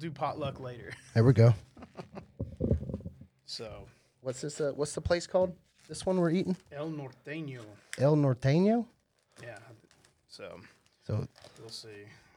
[0.00, 0.92] do potluck later.
[1.14, 1.54] There we go.
[3.46, 3.86] So
[4.22, 4.60] What's this?
[4.60, 5.54] Uh, what's the place called?
[5.88, 6.56] This one we're eating?
[6.70, 7.60] El Norteño.
[7.98, 8.84] El Norteño.
[9.42, 9.58] Yeah.
[10.28, 10.60] So
[11.06, 11.26] So
[11.58, 11.88] we'll see.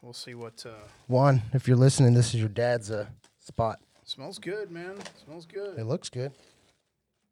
[0.01, 0.71] We'll see what uh,
[1.07, 3.05] Juan, if you're listening, this is your dad's uh,
[3.39, 3.79] spot.
[4.05, 4.95] smells good, man.
[5.25, 5.77] Smells good.
[5.77, 6.31] It looks good.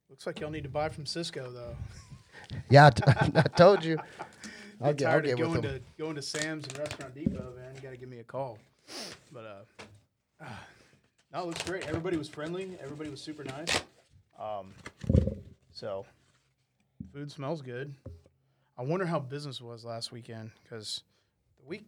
[0.09, 1.75] Looks like y'all need to buy from Sysco though.
[2.69, 3.97] Yeah, I, t- I told you.
[4.81, 5.73] I'll I'm get, I'll tired get of with going them.
[5.97, 7.75] to going to Sam's and Restaurant Depot, man.
[7.75, 8.57] You got to give me a call.
[9.31, 9.83] But uh,
[11.33, 11.87] no, it looks great.
[11.87, 12.77] Everybody was friendly.
[12.81, 13.81] Everybody was super nice.
[14.39, 14.73] Um,
[15.71, 16.05] so
[17.13, 17.93] food smells good.
[18.77, 21.03] I wonder how business was last weekend because
[21.59, 21.85] the week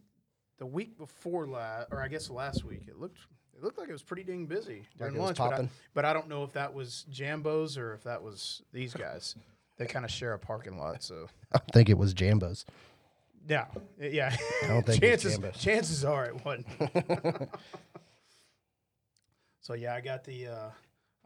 [0.58, 3.18] the week before last, or I guess last week, it looked
[3.56, 5.38] it looked like it was pretty dang busy during it was lunch.
[5.38, 5.70] But I, popping?
[5.94, 9.34] but I don't know if that was Jambos or if that was these guys.
[9.76, 11.26] They kind of share a parking lot, so.
[11.52, 12.64] I think it was Jambos.
[13.48, 13.66] Yeah,
[14.00, 14.36] yeah.
[14.62, 15.60] I don't think it's chances Jambos.
[15.60, 16.66] chances are it wasn't.
[19.64, 20.48] So yeah, I got the.
[20.48, 20.68] Uh,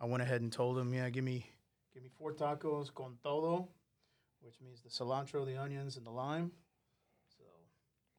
[0.01, 1.45] I went ahead and told him, yeah, give me
[1.93, 3.67] give me four tacos con todo,
[4.43, 6.53] which means the cilantro, the onions, and the lime.
[7.37, 7.43] So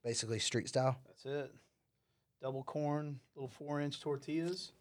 [0.03, 0.98] Basically street style.
[1.08, 1.56] that's it.
[2.42, 4.73] Double corn, little four inch tortillas.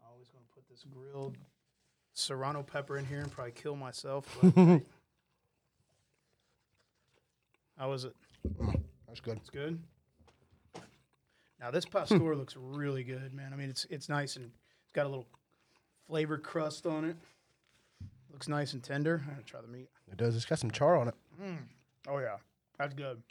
[0.00, 1.36] I'm always going to put this grilled
[2.12, 4.26] serrano pepper in here and probably kill myself.
[7.78, 8.16] How was it?
[9.06, 9.36] That's good.
[9.36, 9.78] It's good.
[11.60, 13.52] Now this pastor looks really good, man.
[13.52, 14.50] I mean, it's it's nice and
[14.94, 15.26] got a little
[16.06, 17.16] flavor crust on it.
[18.32, 19.22] Looks nice and tender.
[19.26, 19.88] I'm gonna try the meat.
[20.10, 20.34] It does.
[20.34, 21.14] It's got some char on it.
[22.08, 22.36] Oh yeah,
[22.78, 23.22] that's good.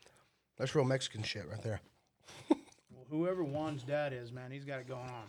[0.58, 1.82] That's real Mexican shit right there.
[2.96, 5.26] Well, whoever Juan's dad is, man, he's got it going on.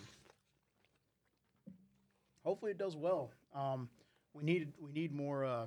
[2.45, 3.31] Hopefully, it does well.
[3.55, 3.89] Um,
[4.35, 5.45] we need we need more.
[5.45, 5.67] Uh,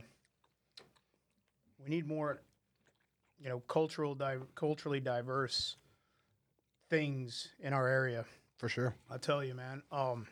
[1.84, 2.42] we need more.
[3.40, 5.76] You know, cultural di- culturally diverse
[6.90, 8.26] things in our area.
[8.58, 8.96] For sure.
[9.12, 9.84] I tell you, man.
[9.92, 10.28] Um,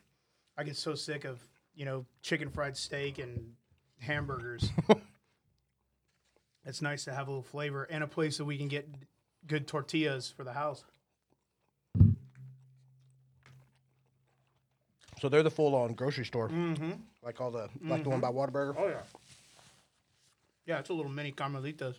[0.58, 1.40] I get so sick of
[1.76, 3.54] you know chicken fried steak and
[4.00, 4.70] hamburgers.
[6.66, 8.88] it's nice to have a little flavor and a place that we can get
[9.48, 10.84] good tortillas for the house.
[15.22, 16.50] So they're the full on grocery store.
[16.50, 16.92] Mm-hmm.
[17.24, 18.76] Like all the like the one by Whataburger.
[18.78, 19.02] Oh yeah.
[20.66, 21.96] Yeah, it's a little mini Carmelitas.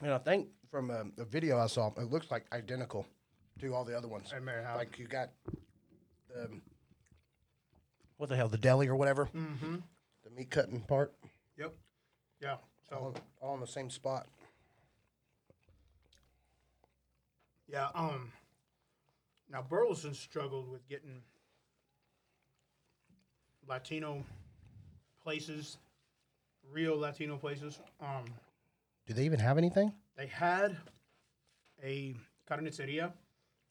[0.00, 3.06] And I think from a, the video I saw, it looks like identical
[3.60, 4.32] to all the other ones.
[4.34, 4.76] I may have.
[4.76, 5.30] Like you got
[6.28, 6.48] the
[8.18, 9.76] what the hell, the deli or whatever, Mm-hmm.
[10.24, 11.12] the meat cutting part,
[11.58, 11.74] Yep.
[12.40, 12.56] Yeah.
[12.88, 14.26] So all, all in the same spot.
[17.68, 17.88] yeah.
[17.94, 18.32] Um.
[19.50, 21.22] Now Burleson struggled with getting
[23.68, 24.24] Latino
[25.22, 25.78] places,
[26.72, 27.78] real Latino places.
[28.00, 28.24] Um.
[29.06, 29.92] Do they even have anything?
[30.16, 30.76] they had
[31.84, 32.14] a
[32.50, 33.12] carniceria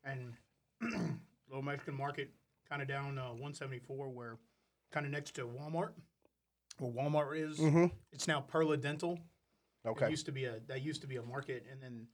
[0.06, 0.34] and
[1.50, 2.30] little Mexican market
[2.70, 4.38] kind of down uh, 174 where
[4.92, 5.92] kind of next to Walmart
[6.80, 7.86] where Walmart is Mm-hmm.
[8.12, 9.14] it's now Perla Dental
[9.86, 10.10] it Okay.
[10.10, 12.08] used to be a that used to be a market and then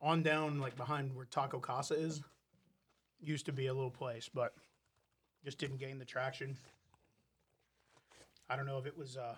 [0.00, 2.22] on down like behind where Taco Casa is
[3.20, 4.54] used to be a little place but
[5.44, 6.56] just didn't gain the traction
[8.48, 9.34] I don't know if it was uh,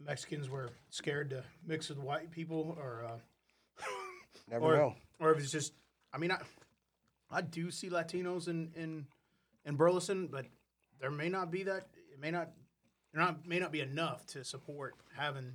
[0.00, 3.84] Mexicans were scared to mix with white people or uh,
[4.50, 4.94] Never or, know.
[5.20, 5.72] or if it's just
[6.12, 6.38] I mean I
[7.30, 9.06] I do see Latinos in in
[9.64, 10.46] in Burleson, but
[11.00, 12.50] there may not be that it may not
[13.12, 15.52] there not may not be enough to support having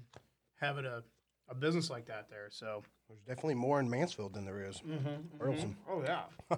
[0.59, 1.03] having a,
[1.47, 2.47] a business like that there.
[2.50, 4.78] So There's definitely more in Mansfield than there is.
[4.78, 5.75] Mm-hmm, mm-hmm, Burleson.
[5.90, 6.24] Oh yeah.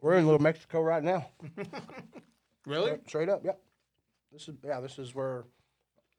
[0.00, 1.28] We're in Little Mexico right now.
[2.66, 2.98] Really?
[3.06, 3.60] Straight up, yep.
[4.32, 4.80] This is yeah.
[4.80, 5.44] This is where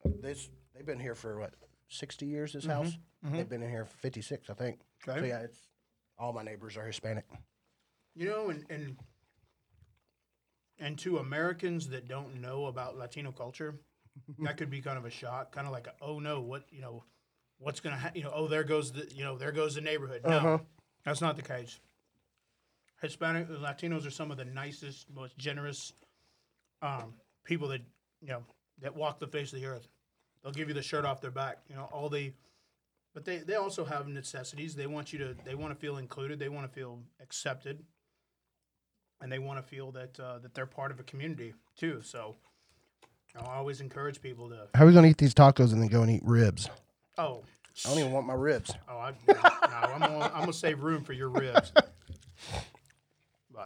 [0.04, 1.54] this they've been here for what
[1.88, 2.54] sixty years.
[2.54, 3.38] This mm-hmm, house mm-hmm.
[3.38, 4.80] they've been in here for fifty six, I think.
[5.08, 5.20] Okay.
[5.20, 5.60] So yeah, it's
[6.18, 7.26] all my neighbors are Hispanic.
[8.16, 8.98] You know, and and
[10.80, 13.76] and to Americans that don't know about Latino culture,
[14.40, 16.82] that could be kind of a shock, kind of like, a, oh no, what you
[16.82, 17.04] know,
[17.60, 18.12] what's gonna, ha-?
[18.14, 20.22] you know, oh there goes the, you know, there goes the neighborhood.
[20.26, 20.58] No, Uh-huh.
[21.06, 21.80] that's not the case.
[23.02, 25.92] Hispanic Latinos are some of the nicest, most generous
[26.82, 27.14] um,
[27.44, 27.82] people that
[28.22, 28.44] you know
[28.82, 29.88] that walk the face of the earth.
[30.42, 31.60] They'll give you the shirt off their back.
[31.70, 32.34] You know, all they,
[33.14, 34.76] but they they also have necessities.
[34.76, 36.40] They want you to they want to feel included.
[36.40, 37.84] They want to feel accepted,
[39.22, 42.02] and they want to feel that uh, that they're part of a community too.
[42.04, 42.36] So,
[43.34, 45.82] you know, I always encourage people to How are we gonna eat these tacos and
[45.82, 46.70] then go and eat ribs?
[47.18, 47.44] oh
[47.86, 48.72] I don't even want my ribs.
[48.90, 51.72] oh I, no, I'm gonna, I'm gonna save room for your ribs.